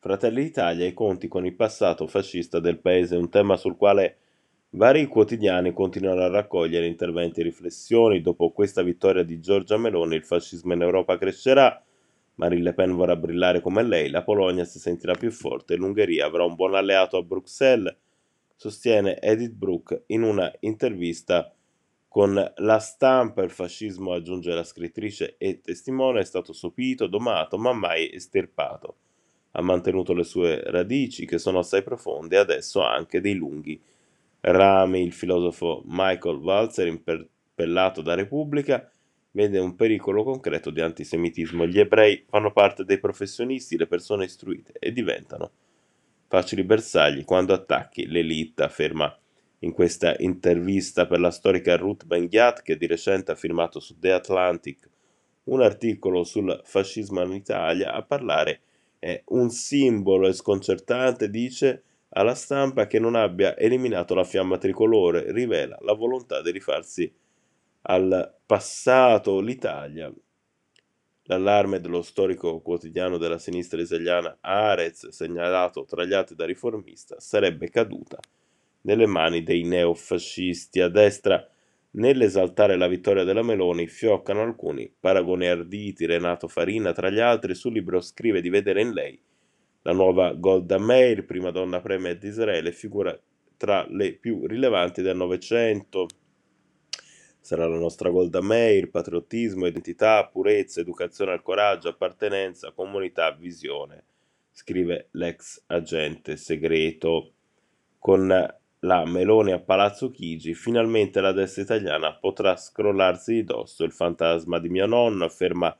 [0.00, 4.18] Fratelli d'Italia e i conti con il passato fascista del paese, un tema sul quale
[4.70, 8.20] vari quotidiani continuano a raccogliere interventi e riflessioni.
[8.20, 11.82] Dopo questa vittoria di Giorgia Meloni, il fascismo in Europa crescerà.
[12.36, 16.44] Marine Le Pen vorrà brillare come lei, la Polonia si sentirà più forte, l'Ungheria avrà
[16.44, 17.96] un buon alleato a Bruxelles,
[18.54, 21.52] sostiene Edith Brooke in una intervista
[22.06, 23.42] con la stampa.
[23.42, 28.94] Il fascismo, aggiunge la scrittrice e testimone, è stato sopito, domato, ma mai estirpato.
[29.52, 33.80] Ha mantenuto le sue radici, che sono assai profonde, e adesso ha anche dei lunghi
[34.40, 35.02] rami.
[35.02, 38.90] Il filosofo Michael Walzer, interpellato da Repubblica,
[39.30, 41.66] vede un pericolo concreto di antisemitismo.
[41.66, 45.50] Gli ebrei fanno parte dei professionisti, le persone istruite e diventano
[46.28, 49.16] facili bersagli quando attacchi l'elite, afferma
[49.60, 54.12] in questa intervista per la storica Ruth Bengiat che di recente ha firmato su The
[54.12, 54.88] Atlantic
[55.44, 58.60] un articolo sul fascismo in Italia a parlare
[58.98, 65.30] è un simbolo e sconcertante, dice alla stampa che non abbia eliminato la fiamma tricolore,
[65.32, 67.12] rivela la volontà di rifarsi
[67.82, 70.12] al passato l'Italia.
[71.24, 77.68] L'allarme dello storico quotidiano della sinistra israeliana Arez, segnalato tra gli atti da riformista, sarebbe
[77.68, 78.18] caduta
[78.82, 80.80] nelle mani dei neofascisti.
[80.80, 81.46] A destra,
[81.92, 86.06] nell'esaltare la vittoria della Meloni, fioccano alcuni paragoni arditi.
[86.06, 89.20] Renato Farina, tra gli altri, sul libro scrive di vedere in lei
[89.82, 93.18] la nuova Golda Meir, prima donna premier di Israele, figura
[93.56, 96.06] tra le più rilevanti del Novecento.
[97.40, 104.04] Sarà la nostra Golda Meir, patriottismo, identità, purezza, educazione al coraggio, appartenenza, comunità, visione,
[104.52, 107.32] scrive l'ex agente segreto.
[107.98, 113.92] Con la Meloni a Palazzo Chigi, finalmente la destra italiana potrà scrollarsi di dosso il
[113.92, 115.76] fantasma di mio nonno, afferma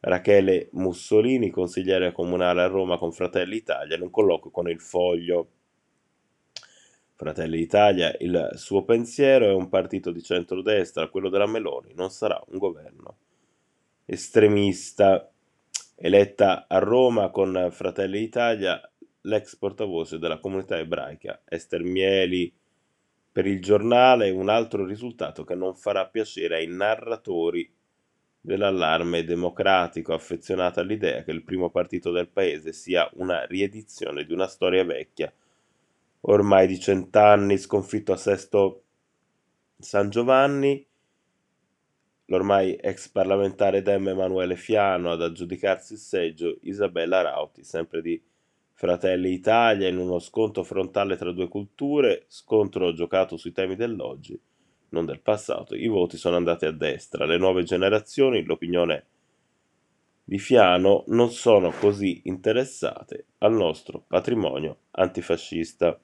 [0.00, 5.48] Rachele Mussolini, consigliere comunale a Roma con Fratelli Italia, in un colloquio con il Foglio.
[7.14, 12.40] Fratelli d'Italia, il suo pensiero è un partito di centrodestra, quello della Meloni, non sarà
[12.48, 13.16] un governo
[14.04, 15.30] estremista.
[15.98, 18.78] Eletta a Roma con Fratelli d'Italia,
[19.26, 22.52] l'ex portavoce della comunità ebraica Esther Mieli.
[23.30, 27.70] Per il giornale un altro risultato che non farà piacere ai narratori
[28.40, 34.46] dell'allarme democratico, affezionato all'idea che il primo partito del paese sia una riedizione di una
[34.46, 35.32] storia vecchia
[36.28, 38.82] ormai di cent'anni, sconfitto a Sesto
[39.78, 40.84] San Giovanni,
[42.26, 48.20] l'ormai ex parlamentare Dem Emanuele Fiano ad aggiudicarsi il seggio, Isabella Rauti, sempre di
[48.78, 54.38] Fratelli Italia, in uno scontro frontale tra due culture, scontro giocato sui temi dell'oggi,
[54.90, 59.06] non del passato, i voti sono andati a destra, le nuove generazioni, l'opinione
[60.22, 65.98] di Fiano, non sono così interessate al nostro patrimonio antifascista.